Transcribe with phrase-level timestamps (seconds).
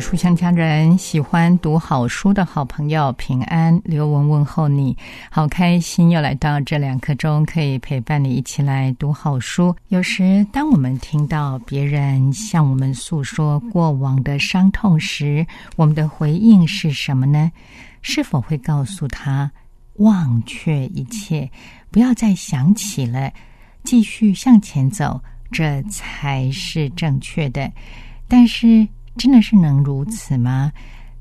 [0.00, 4.96] 书香家人，喜欢读好书的好朋友，平安，刘文问候你，
[5.30, 9.74] 好开心又来到这两刻钟，可以陪伴你一起来读好书。
[9.88, 15.44] 有时，当我们听到别人向我们诉说过往的伤痛时，
[15.76, 17.50] 我们的回应是什么呢？
[18.00, 19.50] 是否会告诉他
[19.94, 21.50] 忘却一切，
[21.90, 23.32] 不要再想起了，
[23.82, 27.70] 继续向前走，这才是正确的？
[28.28, 28.86] 但是。
[29.18, 30.72] 真的是能如此吗？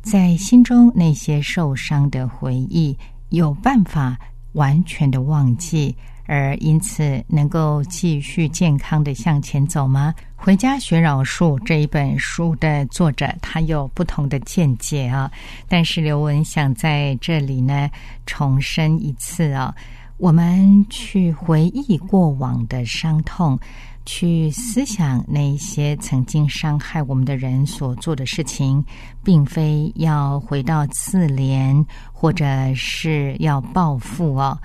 [0.02, 2.98] 在心中那些受伤的回忆，
[3.30, 4.18] 有办法
[4.54, 5.94] 完全的忘记，
[6.28, 10.14] 而因此能够继续健康的向前走吗？
[10.36, 15.30] 《回家学饶恕》这一本书的作者，他有不同的见解啊。
[15.68, 17.90] 但是刘文想在这里呢，
[18.26, 19.76] 重申一次啊，
[20.18, 23.60] 我们去回忆过往的伤痛。
[24.08, 28.82] 去思想那些曾经伤害我们的人所做的事情，
[29.22, 34.58] 并非要回到自怜，或者是要报复哦。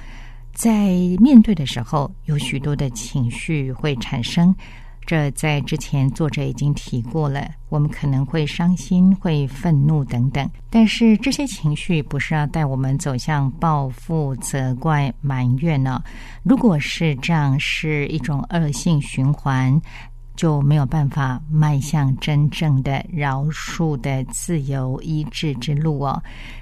[0.54, 4.54] 在面对的时候，有许多的情绪会产生。
[5.06, 16.02] 这在之前作者已经提过了，我们可能会伤心、会愤怒等等，但是这些情绪不是要带我们走向报复、责怪、埋怨呢？
[16.42, 19.80] 如果是这样，是一种恶性循环。
[20.34, 26.20] 就没有办法迈向真正的饶恕的自由医治之路哦。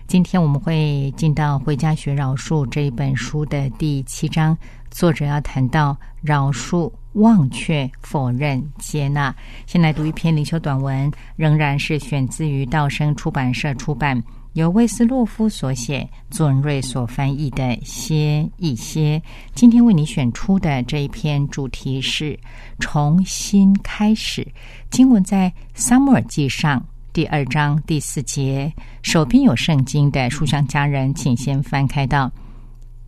[0.09, 4.59] 今天我们会进到《回家学饶恕》这一本书的第七章，
[4.91, 9.35] 作者要谈到饶恕、忘却、否认、接纳。
[9.67, 14.23] 先来读一篇灵修短文，仍然是选自于道生出版社出版。
[14.55, 19.23] 由魏斯洛夫所写，作文瑞所翻译的《歇一歇》。
[19.55, 22.37] 今天为你选出的这一篇主题是
[22.81, 24.45] 重新开始。
[24.91, 26.81] 经文在《撒母耳记上》
[27.13, 28.73] 第二章第四节。
[29.03, 32.31] 手边有圣经的书香家人，请先翻开到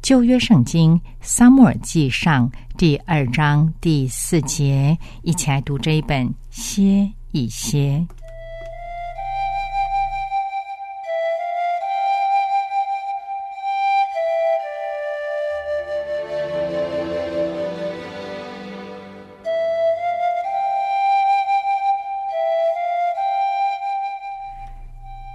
[0.02, 8.04] 旧约圣经《撒母耳记上》第二章第四节，一起来读这一本《歇一歇》。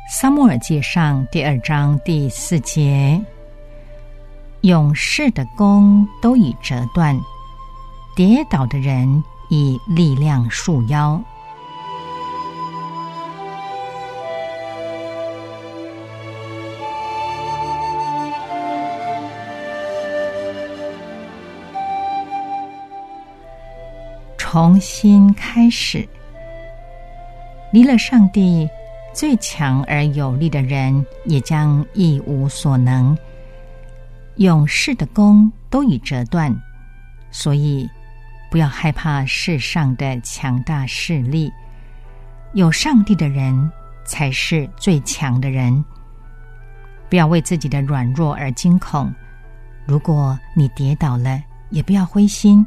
[0.10, 3.22] 撒母耳记上第二章第四节：
[4.62, 7.18] 勇士的弓都已折断，
[8.16, 11.22] 跌倒的人以力量束腰。
[24.38, 26.08] 重新开始，
[27.72, 28.68] 离了上帝。
[29.14, 33.18] 最强而有力的人也将一无所能。
[34.38, 36.56] 勇士的弓都已折断，
[37.32, 37.90] 所以
[38.52, 41.52] 不要害怕世上的强大势力。
[42.54, 43.72] 有上帝的人
[44.06, 45.84] 才是最强的人。
[47.10, 49.14] 不要为自己的软弱而惊恐。
[49.86, 52.66] 如果你跌倒了，也不要灰心，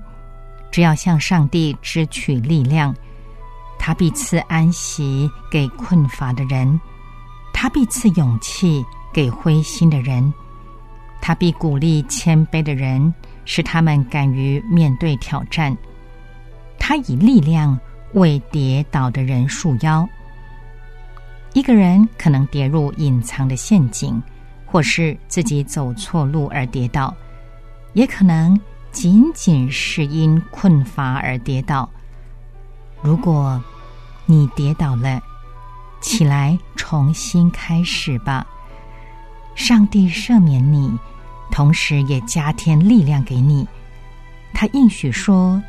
[0.70, 2.94] 只要向上帝支取力量。
[3.78, 6.80] 他必赐安息给困乏的人，
[7.52, 10.32] 他必赐勇气给灰心的人，
[11.20, 13.12] 他必鼓励谦卑的人，
[13.44, 15.76] 使他们敢于面对挑战。
[16.78, 17.78] 他以力量
[18.14, 20.08] 为跌倒的人束腰。
[21.52, 24.20] 一个人可能跌入隐藏的陷阱，
[24.64, 27.14] 或是自己走错路而跌倒，
[27.92, 28.58] 也可能
[28.92, 31.88] 仅仅是因困乏而跌倒。
[33.02, 33.62] 如果
[34.26, 35.20] 你跌倒了，
[36.00, 38.46] 起来重新开始吧。
[39.60, 40.98] 上帝赦免你
[41.52, 43.68] 同时也加添力量给你。
[44.54, 45.62] 他应许说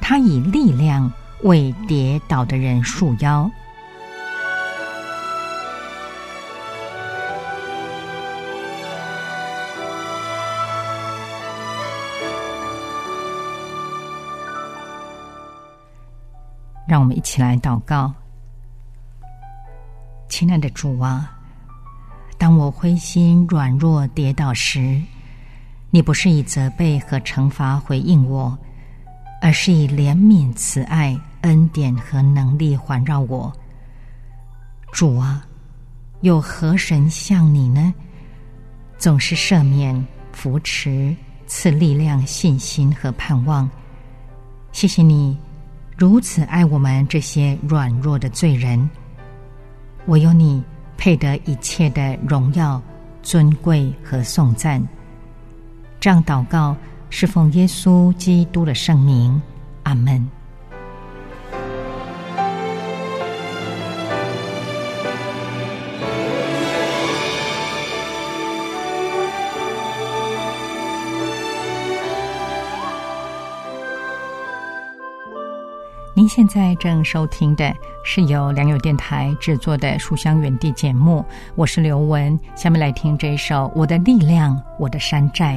[0.00, 1.12] 他以力量
[1.42, 3.48] 为跌倒的人束腰。
[16.88, 18.14] 让我们一起来祷告。
[20.26, 21.35] 亲爱的主啊
[22.38, 25.00] 当我灰心、软弱、跌倒时，
[25.90, 28.56] 你不是以责备和惩罚回应我，
[29.40, 33.52] 而是以怜悯、慈爱、恩典和能力环绕我。
[34.92, 35.46] 主啊，
[36.20, 37.92] 有何神像你呢？
[38.98, 41.14] 总是赦免、扶持、
[41.46, 43.68] 赐力量、信心和盼望。
[44.72, 45.38] 谢谢你
[45.96, 48.88] 如此爱我们这些软弱的罪人。
[50.06, 50.62] 我有你，
[50.96, 52.80] 配得一切的荣耀、
[53.22, 54.82] 尊贵和颂赞。
[55.98, 56.76] 这样祷告，
[57.10, 59.40] 是奉耶稣基督的圣名。
[59.84, 60.35] 阿门。
[76.26, 81.24] 您现在正收听的是由良友电台制作的《书香园地》节目，
[81.54, 82.36] 我是刘雯。
[82.56, 85.56] 下面来听这一首《我的力量，我的山寨》。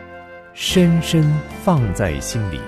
[0.53, 1.23] 深深
[1.63, 2.59] 放在心里。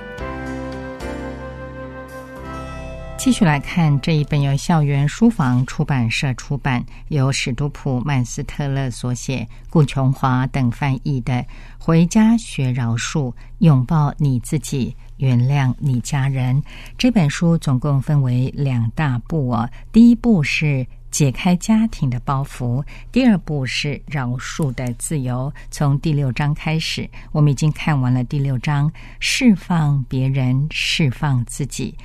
[3.18, 11.34] 继续来看这一本由校园书房出版社出版，由史都普曼斯特勒所写，顾琼华等翻译的
[11.78, 16.62] 《回家学饶恕，拥抱你自己》原谅你家人》
[16.98, 19.70] 这本书总共分为两大部哦。
[19.92, 25.54] 第一部是解开家庭的包袱，第二步是饶恕的自由。
[25.70, 31.96] 从第六章开始，我们已经看完了第六章，释放别人，释放自己。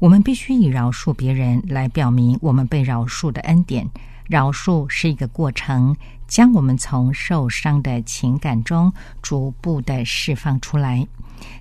[0.00, 3.88] 我们必须以饶恕别人来表明我们被饶恕的恩典。
[4.26, 5.96] 饶恕是一个过程，
[6.26, 11.06] 将我们从受伤的情感中逐步的释放出来。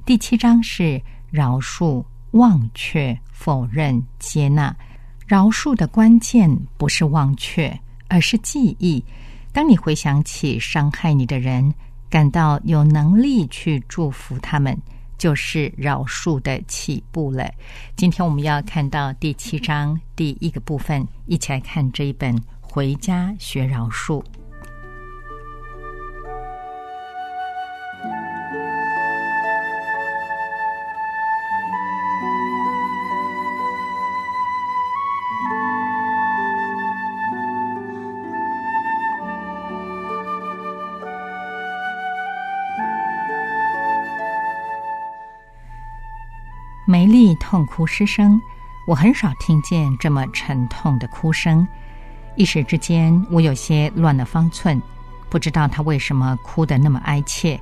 [0.04, 1.00] 第七章是
[1.30, 4.76] 饶恕、忘却、否认、接纳。
[5.28, 9.04] 饶恕的关键不是忘却，而是记忆。
[9.52, 11.74] 当你回想起伤害你的人，
[12.10, 14.78] 感到有能力去祝福他们，
[15.18, 17.52] 就是饶恕的起步了。
[17.98, 24.24] 今天我们要看到第七章第一个部分，一起来看这一本《回家学饶恕》。
[47.08, 48.40] 丽痛哭失声，
[48.86, 51.68] 我很少听见这么沉痛的哭声。
[52.36, 54.80] 一时之间，我有些乱了方寸，
[55.30, 57.60] 不知道她为什么哭得那么哀切，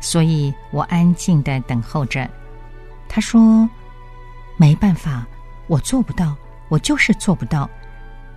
[0.00, 2.28] 所以我安静的等候着。
[3.08, 3.68] 她说
[4.56, 5.26] ：“没办法，
[5.66, 6.34] 我做不到，
[6.68, 7.68] 我就是做不到。”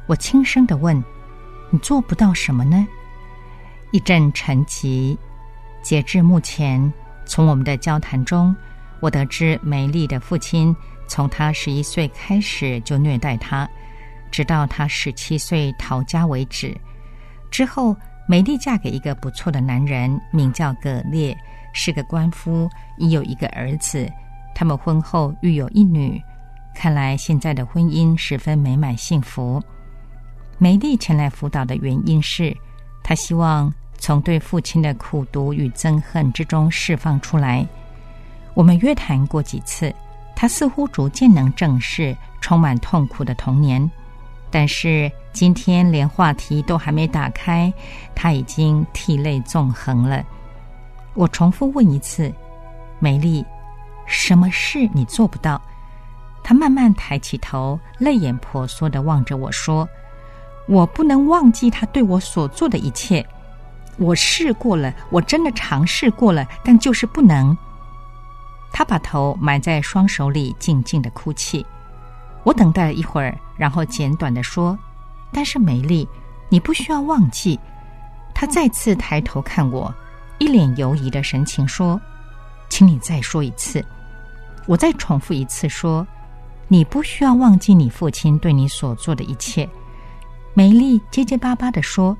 [0.06, 1.02] 我轻声的问
[1.70, 2.88] ：“你做不到什么呢？”
[3.92, 5.18] 一阵沉寂。
[5.82, 6.92] 截至目前，
[7.26, 8.56] 从我们的交谈中。
[9.00, 10.76] 我得知梅丽的父亲
[11.08, 13.68] 从她十一岁开始就虐待她，
[14.32, 16.76] 直到她十七岁逃家为止。
[17.50, 17.96] 之后，
[18.28, 21.36] 梅丽嫁给一个不错的男人，名叫葛烈，
[21.74, 24.08] 是个官夫，已有一个儿子。
[24.54, 26.22] 他们婚后育有一女，
[26.76, 29.62] 看来现在的婚姻十分美满幸福。
[30.58, 32.56] 梅丽前来辅导的原因是，
[33.02, 37.66] 她希望从对父亲的苦毒与憎恨之中释放出来。
[38.60, 39.96] 我们约谈过几次，
[40.36, 43.90] 他似乎逐渐能正视充满痛苦的童年，
[44.52, 47.74] 但是今天连话题都还没打开，
[48.14, 50.22] 他已经涕泪纵横了。
[51.14, 52.30] 我重复问一次
[53.00, 53.46] ：“美丽，
[54.06, 55.62] 什么事你做不到？”
[56.44, 59.88] 他慢慢抬起头，泪眼婆娑的望着我说
[60.68, 63.26] ：“我不能忘记他对我所做的一切。
[63.96, 67.58] 我试过了，我真的尝试过了，但就是不能。”
[68.72, 71.66] 他把头埋在双手里，静静的哭泣。
[72.44, 74.78] 我等待了一会儿，然后简短的说
[75.34, 76.08] ：“但是美丽，
[76.48, 77.60] 你不需要忘记。”
[78.34, 79.94] 他再次抬头看我，
[80.38, 82.00] 一脸犹疑的神情说
[82.70, 83.84] ：“请你再说一次。”
[84.66, 86.08] 我再重复一次说
[86.70, 89.68] ：“你不需要忘记你父亲对你所做的一切。”
[90.54, 92.16] 美丽结结巴巴的说：“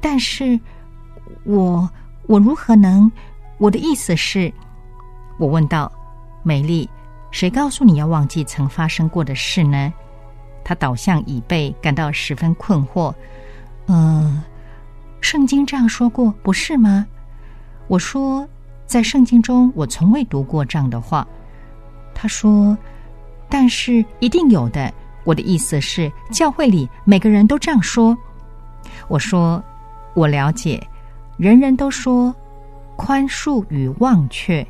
[0.00, 0.58] 但是，
[1.44, 1.88] 我
[2.26, 3.10] 我如何能？
[3.58, 4.52] 我的意思是……”
[5.38, 5.90] 我问道
[6.42, 6.88] ：“美丽，
[7.30, 9.92] 谁告诉你要忘记曾发生过的事呢？”
[10.64, 13.12] 他倒向椅背，感到十分困惑。
[13.88, 14.42] “嗯，
[15.20, 17.06] 圣经这样说过，不是吗？”
[17.88, 18.46] 我说
[18.86, 21.26] ：“在圣经中，我从未读过这样的话。”
[22.14, 22.78] 他说
[23.50, 24.92] ：“但是一定有的。
[25.24, 28.16] 我的意思是，教会里每个人都这样说。”
[29.08, 29.62] 我说
[30.14, 30.80] ：“我了解，
[31.36, 32.34] 人人都说
[32.96, 34.64] 宽恕与忘却。”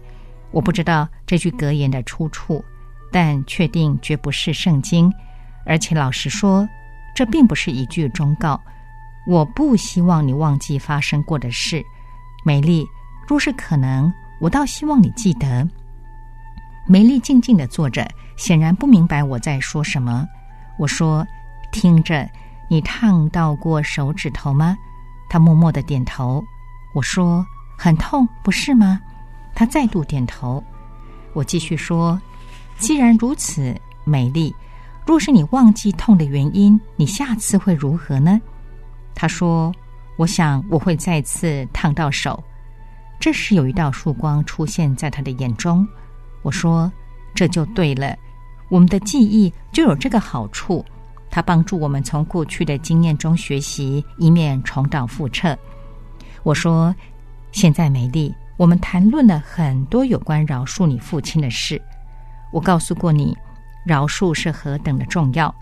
[0.52, 2.64] 我不知道这句格言的出处，
[3.10, 5.12] 但确定绝不是圣经。
[5.64, 6.68] 而且老实说，
[7.14, 8.60] 这并不是一句忠告。
[9.26, 11.82] 我不希望你忘记发生过的事，
[12.44, 12.86] 美丽。
[13.28, 15.66] 若是可能，我倒希望你记得。
[16.88, 18.06] 美丽静静的坐着，
[18.36, 20.26] 显然不明白我在说什么。
[20.76, 21.24] 我说
[21.70, 22.28] ：“听着，
[22.68, 24.76] 你烫到过手指头吗？”
[25.30, 26.42] 她默默的点头。
[26.92, 27.46] 我说
[27.78, 29.00] ：“很痛，不是吗？”
[29.54, 30.62] 他再度点头，
[31.32, 32.20] 我继续说
[32.78, 34.54] ：“既然如此，美丽，
[35.06, 38.40] 若是你忘记痛的原因，你下次会如何呢？”
[39.14, 39.72] 他说
[40.16, 42.42] ：“我想我会再次烫到手。”
[43.20, 45.86] 这时有一道曙光出现在他的眼中。
[46.42, 46.90] 我说
[47.34, 48.16] ：“这就对了，
[48.68, 50.84] 我们的记忆就有这个好处，
[51.30, 55.56] 它帮助我们从过去的经验中学习，以免重蹈覆辙。”
[56.42, 56.92] 我说
[57.52, 61.80] ：“现在，美丽。”我们谈论了很多有关饶恕你父亲的事。
[62.52, 63.36] 我告诉过你，
[63.84, 65.54] 饶恕是何等的重要。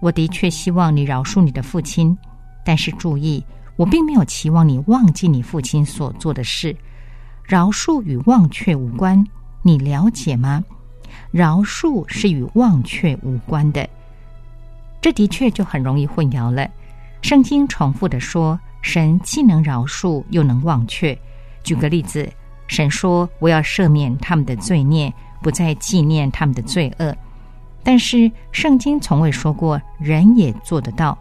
[0.00, 2.16] 我的确希望你饶恕你的父亲，
[2.64, 3.44] 但是注意，
[3.76, 6.76] 我并没有期望你忘记你父亲所做的事。
[7.44, 9.26] 饶恕与忘却无关，
[9.62, 10.62] 你了解吗？
[11.30, 13.88] 饶恕是与忘却无关的。
[15.00, 16.68] 这的确就很容易混淆了。
[17.22, 21.18] 圣经重复的说，神既能饶恕，又能忘却。
[21.68, 22.26] 举个例子，
[22.66, 27.14] 神说：“我要赦免他们的罪孽，不再纪念他们的罪恶。”
[27.84, 31.16] 但是圣经从未说过人也做得到，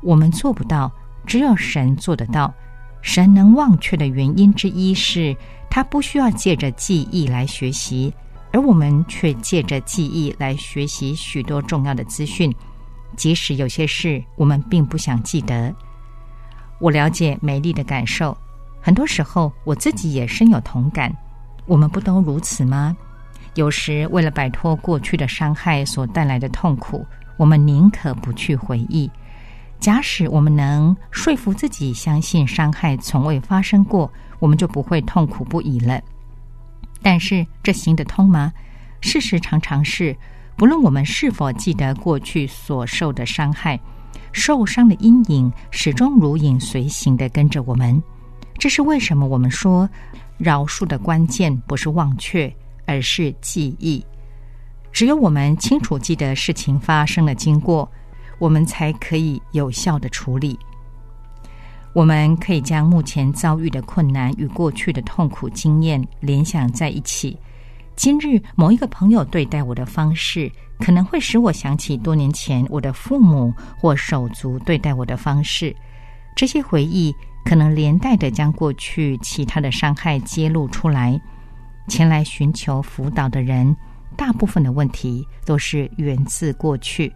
[0.00, 0.90] 我们做不到，
[1.26, 2.50] 只有神做得到。
[3.02, 5.36] 神能忘却的原因之一是，
[5.68, 8.10] 他不需要借着记忆来学习，
[8.50, 12.50] 而我们却借着记忆来学习许多重要的资讯。
[13.18, 15.74] 即使有些事我们并不想记得，
[16.78, 18.34] 我了解美丽的感受。
[18.80, 21.14] 很多时候我自己也深有同感。
[21.66, 22.96] 我们不都如此吗？
[23.54, 27.06] 有时为了摆脱过去的伤害所带来的痛苦，
[27.36, 29.10] 我们宁可不去回忆。
[29.78, 36.00] 假使我们能说服自己相信伤害从未发生过，我们就不会痛苦不已了。
[37.02, 38.52] 但是这行得通吗？
[39.00, 40.16] 事实常常是。
[40.56, 43.80] 不论我们是否记得过去所受的伤害，
[44.30, 48.02] 受伤的阴影始终如影随形的跟着我们。
[48.60, 49.26] 这是为什么？
[49.26, 49.88] 我们说
[50.36, 54.04] 饶恕的关键不是忘却，而是记忆。
[54.92, 57.90] 只有我们清楚记得事情发生的经过，
[58.38, 60.58] 我们才可以有效的处理。
[61.94, 67.38] 我们可以将目前遭遇的困难与过去的痛苦经验联想在一起。
[67.96, 75.74] 今日某一个朋友对待我的方式，可能会使我想起多年前我的父母或手足对待我的方式。
[76.36, 77.14] 这些回忆
[77.44, 81.20] 可能连带的将过去其他的伤害揭露出来。
[81.88, 83.74] 前来寻求辅导的人，
[84.16, 87.12] 大部分的问题都是源自过去，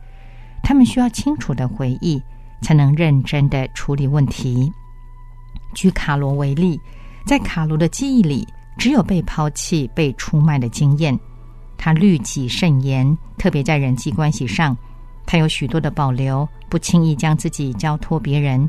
[0.62, 2.23] 他们需要清楚的回忆，
[2.62, 4.73] 才能认真的处理问题。
[5.75, 6.81] 举卡罗为例，
[7.26, 8.47] 在卡罗的记忆里。
[8.76, 11.17] 只有被抛弃、被出卖的经验，
[11.78, 14.76] 他律己慎言，特别在人际关系上，
[15.25, 18.69] 他有许多的保留，不轻易将自己交托别人。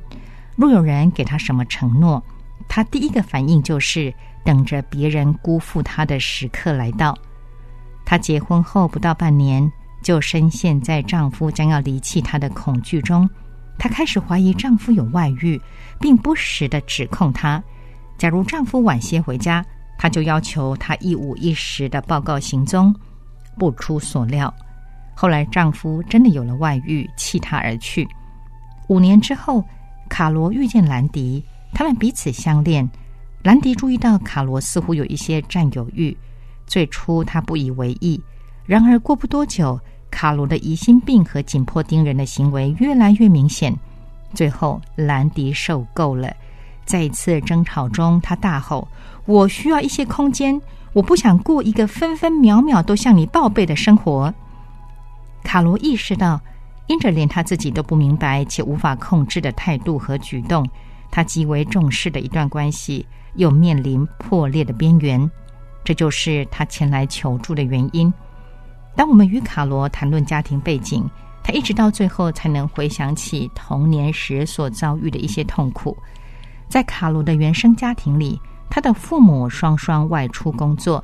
[0.55, 2.23] 若有人给他什么承诺，
[2.67, 4.13] 他第一个反应就是
[4.43, 7.17] 等着别人辜负他的时刻来到。
[8.05, 9.71] 她结婚后不到半年，
[10.03, 13.29] 就深陷在丈夫将要离弃她的恐惧中。
[13.77, 15.59] 她开始怀疑丈夫有外遇，
[15.99, 17.61] 并不时的指控他。
[18.17, 19.65] 假如丈夫晚些回家，
[19.97, 22.95] 她就要求他一五一十的报告行踪。
[23.57, 24.53] 不出所料，
[25.15, 28.07] 后来丈夫真的有了外遇，弃她而去。
[28.89, 29.63] 五年之后，
[30.09, 32.89] 卡罗遇见兰迪，他们彼此相恋。
[33.43, 36.15] 兰迪注意到卡罗似乎有一些占有欲，
[36.65, 38.19] 最初他不以为意。
[38.65, 43.75] 然而过不多久，卡罗的疑心病和紧迫盯人的行为越来越明显。
[44.33, 46.33] 最后，兰迪受够了。
[46.85, 48.87] 在一次争吵中，他大吼
[49.25, 50.59] ：“我需要一些空间，
[50.93, 54.33] 我不想过一个分分秒秒都向你报备的生活。”
[55.43, 56.41] 卡罗意识到，
[56.87, 60.67] 因着连他自己都不明白且无法控制的态度和举动，
[61.09, 65.29] 他极为重视的一段关系又面临破裂的边缘。
[65.83, 68.13] 这就是他前来求助的原因。
[68.95, 71.07] 当我们与卡罗谈论家庭背景，
[71.43, 75.97] 他一直到最后才能回想起童年时所遭遇的一些痛苦。
[76.67, 81.03] 在卡罗的原生家庭里，他的父母双双外出工作，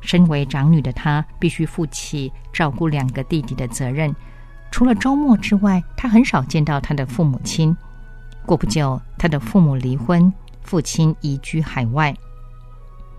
[0.00, 4.14] 身为长女的她必须负起照顾两个弟弟的责任。
[4.70, 7.76] 除了周末之外，他很少见到他的父母亲。
[8.46, 12.14] 过不久，他的父母离婚，父亲移居海外。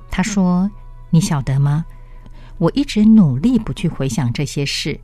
[0.10, 0.70] 他说
[1.12, 1.86] ：“你晓得吗？
[2.58, 5.00] 我一直努力不去回想这些事，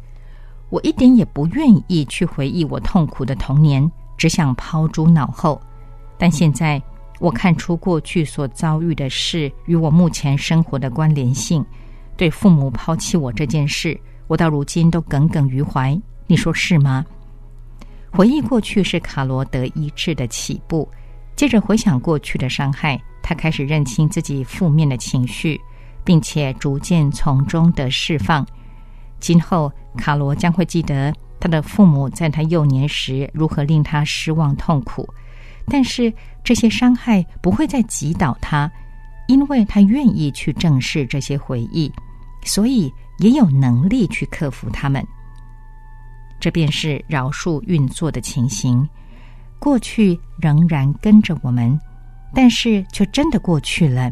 [0.69, 5.61] 我一点也不愿意去回忆我痛苦的童年，只想抛诸脑后。”
[6.17, 6.81] 但现在，
[7.19, 11.63] 我看出过去所遭遇的事与我目前生活的关联性。
[12.17, 15.99] 对父母抛弃我这件事，我到如今都耿耿于怀。
[16.27, 17.05] 你说是吗？
[18.11, 20.89] 回忆过去是卡罗德医治的起步。
[21.35, 25.59] 接着回想过去的伤害，他开始认清自己负面的情绪，
[26.03, 28.45] 并且逐渐从中得释放。
[29.19, 35.07] 今后，卡罗将会记得他的父母在他幼年时如何令他失望痛苦。
[35.67, 38.71] 但是这些伤害不会再击倒他，
[39.27, 41.91] 因为他愿意去正视这些回忆，
[42.45, 45.05] 所以也有能力去克服他们。
[46.39, 48.87] 这便是饶恕运作的情形。
[49.59, 51.79] 过去仍然跟着我们，
[52.33, 54.11] 但是却真的过去了。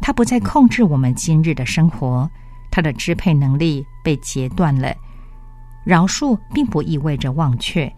[0.00, 2.30] 它不再控制我们今日的生活，
[2.70, 4.94] 它的支配能力被截断了。
[5.84, 7.92] 饶恕并不意味着忘却。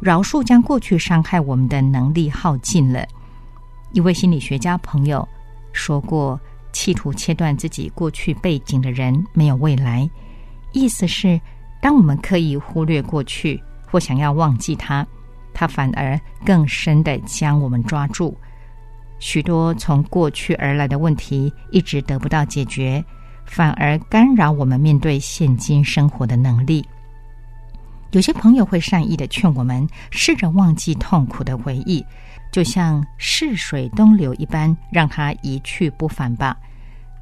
[0.00, 3.06] 饶恕将过去伤害我们的能力耗尽了。
[3.92, 5.26] 一位心理学家朋友
[5.72, 6.40] 说过
[6.72, 10.10] ：“企图切断自己过去背景的人没有未来。
[10.72, 11.40] 意思是，
[11.82, 15.04] 当我们刻意忽略过去或想要忘记它，
[15.52, 18.34] 它反而更深的将我们抓住。
[19.18, 23.04] 许多从过去而来的问题一直得不到解决，
[23.44, 26.86] 反而干扰我们面对现今生活的能力。
[28.12, 32.04] 有些朋友会善意的劝我们试着忘记痛苦的回忆，
[32.52, 36.56] 就像逝水东流一般，让它一去不返吧。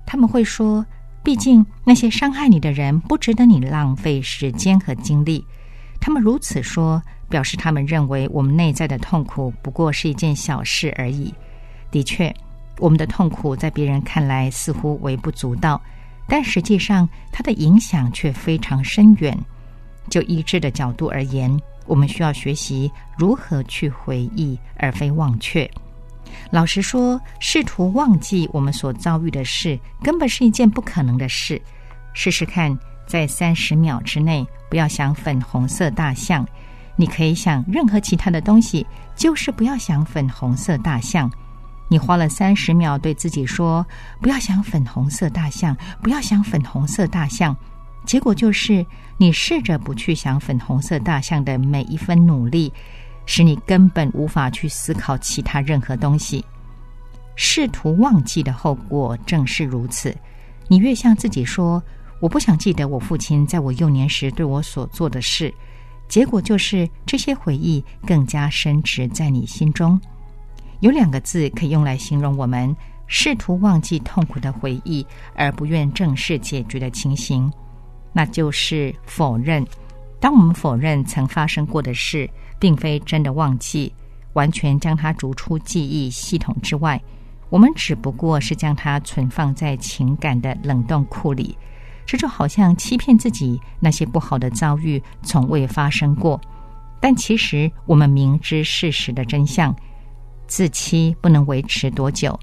[0.04, 0.84] 他们会说，
[1.22, 5.44] 毕竟那些伤害你的人不值得你浪费时间和精力。
[6.00, 11.32] 他们如此说，表示他们认为我们内在的痛苦不过是一件小事而已。
[11.90, 12.34] 的确，
[12.78, 15.80] 我们的痛苦在别人看来似乎微不足道，
[16.26, 19.38] 但实际上它的影响却非常深远。
[20.08, 21.54] 就医治的角度而言，
[21.86, 25.70] 我们需要学习如何去回忆，而非忘却。
[26.50, 31.60] 老实说，试图忘记我们所遭遇的事，根本是一件不可能的事。
[32.12, 36.46] 试试看，在三十秒之内，不要想粉红色大象。
[36.96, 41.30] 你可以想任何其他的东西，就是不要想粉红色大象。
[41.88, 43.84] 你花了三十秒对自己说
[44.20, 47.56] ：“不要想粉红色大象，不要想粉红色大象。”
[48.06, 48.84] 结果就是，
[49.16, 52.72] 你试着不去想粉红色大象的每一分努力，
[53.26, 56.44] 使你根本无法去思考其他任何东西。
[57.36, 60.14] 试图忘记的后果正是如此。
[60.68, 61.82] 你越向自己说
[62.20, 65.52] “我不想记得我父亲在我幼年时对我所做的事”，
[66.06, 69.98] 结果就是这些回忆更加深植在你心中。
[70.80, 72.74] 有两个字可以用来形容我们
[73.06, 77.50] 试图忘记痛苦的回忆，而不愿正视解决的情形。
[78.12, 79.66] 那就是否认。
[80.20, 82.28] 当我们否认曾发生过的事，
[82.60, 83.92] 并非真的忘记，
[84.34, 87.02] 完全将它逐出记忆系统之外，
[87.48, 91.58] 我们只不过是将它存放在情感的冷冻库里。
[92.06, 96.40] 这就好像欺骗自己，那些不好的遭遇从未发生过。
[97.00, 99.74] 但其实我们明知事实的真相，
[100.46, 102.38] 自欺不能维持多久，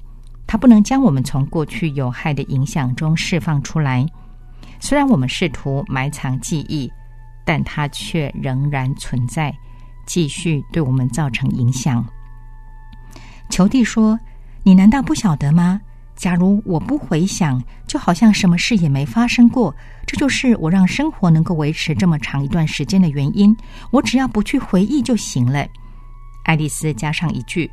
[0.46, 4.06] 它不能将我们从过去有害的影响中释放出来。
[4.80, 6.90] 虽然我们试图埋藏记忆，
[7.44, 9.54] 但它却仍然存在，
[10.08, 12.04] 继续对我们造成影响。
[13.50, 14.18] 求弟说
[14.64, 15.80] ：“你难道不晓得吗？
[16.16, 19.72] 假如我不回想，就好像什么事也没发生过。
[20.06, 23.56] 这就是我让生活能够维持这么长一段时间的原因。
[23.92, 25.64] 我只要不去回忆就行了。”
[26.44, 27.70] 爱丽丝加上一句：“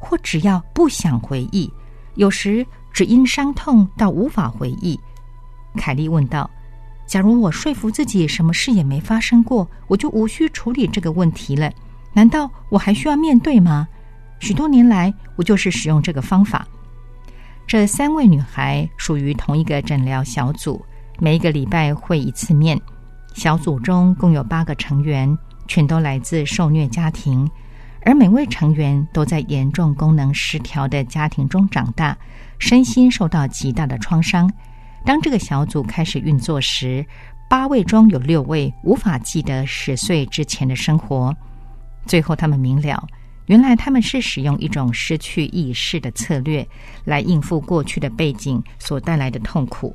[0.00, 1.70] 或只要不想回忆，
[2.14, 4.98] 有时只因伤痛到无法回忆。”
[5.76, 6.50] 凯莉问道
[7.06, 11.70] ：“假如我说服自己什么事也没发生过，我就无需处理这个问题了？
[12.12, 13.86] 难道我还需要面对吗？
[14.40, 16.66] 许多年来，我就是使用这个方法。
[17.66, 20.84] 这三位女孩属于同一个诊疗小组，
[21.18, 22.80] 每一个礼拜会一次面。
[23.34, 25.36] 小组中共有八个成员，
[25.66, 27.48] 全都来自受虐家庭，
[28.02, 32.16] 而每位成员都在严重功能失调的家庭中长大，
[32.58, 34.50] 身心受到极大的创伤。”
[35.04, 37.04] 当这个小组开始运作时，
[37.48, 41.34] 八位中有六位无法记得十岁之前的生活。
[42.06, 43.06] 最后，他们明了，
[43.46, 46.66] 原来他们是使用一种失去意识的策略
[47.04, 49.94] 来应付过去的背景所带来的痛苦。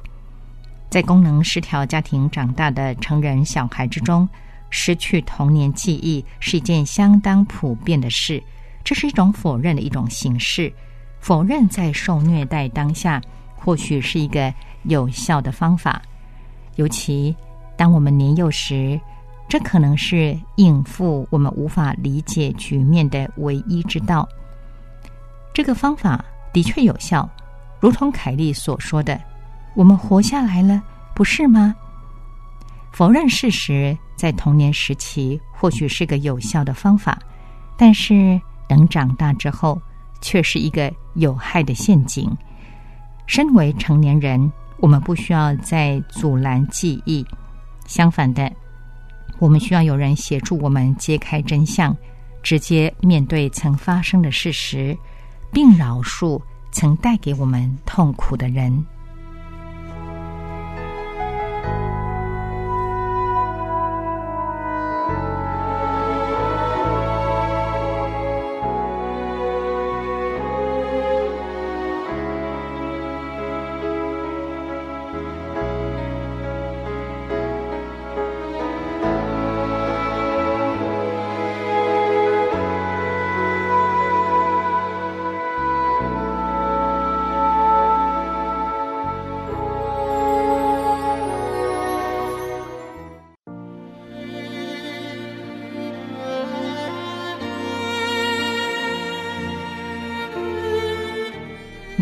[0.91, 4.29] 在功能失调家庭长大的成人小孩之中，
[4.69, 8.41] 失去童年记忆是一件相当普遍的事。
[8.83, 10.71] 这是一种否认的一种形式，
[11.19, 13.19] 否认在受虐待当下，
[13.55, 14.53] 或许是一个。
[14.83, 16.01] 有效的方法，
[16.75, 17.35] 尤其
[17.75, 18.99] 当我们年幼时，
[19.47, 24.27] 这可能是应付我们无法理解局面的唯一之道。
[25.53, 27.27] 这个方法的确有效，
[27.79, 29.19] 如同凯利所说的
[29.75, 30.81] ：“我们活下来了，
[31.15, 31.75] 不是吗？”
[32.93, 37.19] 否认事实，在童年时期或许是个有效的方法，
[37.77, 39.81] 但是等长大之后，
[40.21, 42.29] 却是一个有害的陷阱。
[43.25, 44.51] 身为成年人。
[44.81, 47.25] 我们不需要再阻拦记忆，
[47.85, 48.51] 相反的，
[49.37, 51.95] 我们需要有人协助我们揭开真相，
[52.41, 54.97] 直接面对曾发生的事实，
[55.51, 58.85] 并饶恕曾带给我们痛苦的人。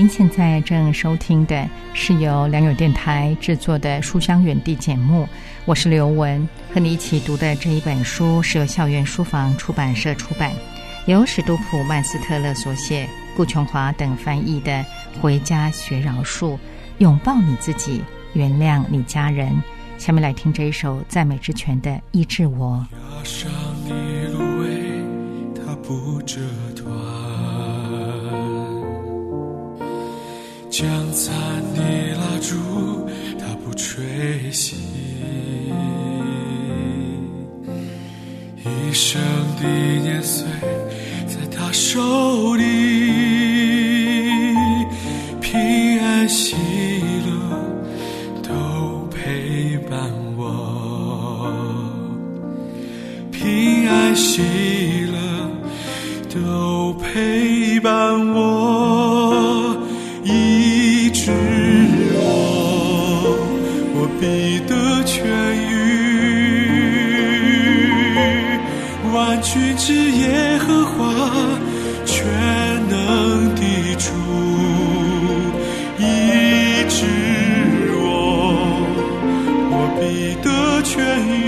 [0.07, 5.27] 现在正收听的是由良友电台制作的《书香远地》节目，
[5.65, 10.51] 我是刘雯，和你一起读的这一本书是由校园书房出版社出版，
[11.07, 14.71] 由史都普曼斯特勒所写，顾琼华等翻译的
[15.19, 16.57] 《回家学饶恕，
[16.99, 18.01] 拥抱你自己，
[18.33, 19.49] 原谅你家人》。
[19.97, 22.85] 下面来听这一首赞美之泉的《医治我》。
[23.17, 23.51] 压上
[23.87, 24.69] 的芦苇，
[25.55, 26.39] 它不折；
[30.79, 31.33] 将残
[31.73, 31.81] 的
[32.13, 32.55] 蜡烛，
[33.39, 34.05] 它不吹
[34.51, 34.75] 熄。
[38.63, 39.19] 一生
[39.59, 40.45] 的年岁，
[41.25, 42.63] 在他手里，
[80.27, 80.49] 你的
[80.83, 81.39] 痊愈，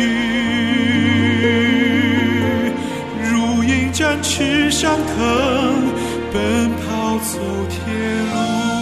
[3.21, 5.17] 如鹰展翅上腾，
[6.31, 7.77] 奔跑走天
[8.31, 8.78] 路。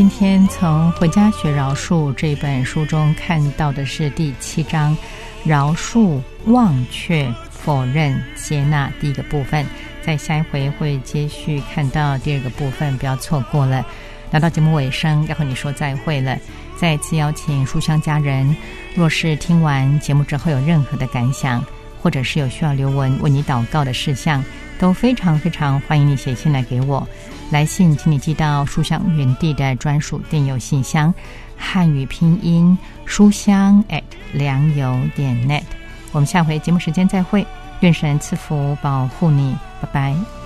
[0.00, 4.96] 今天从《回家学饶恕》这本书中看到的是第七章
[5.44, 9.62] “饶恕、忘却、否认、接纳”第一个部分，
[10.00, 13.84] 在下一回会接续看到第二个部分，不要错过了。
[14.30, 16.34] 来到节目尾声，要和你说再会了。
[16.78, 18.56] 再次邀请书香家人，
[18.94, 21.62] 若是听完节目之后有任何的感想，
[22.00, 24.42] 或者是有需要刘文为你祷告的事项，
[24.80, 27.06] 都非常非常欢迎你写信来给我。
[27.50, 31.12] 来信请你寄到书香园地的专属电邮信箱，
[31.56, 35.62] 汉语拼音书香 at 良友点 net。
[36.12, 37.46] 我们下回节目时间再会，
[37.80, 40.39] 愿神赐福保护你，拜拜。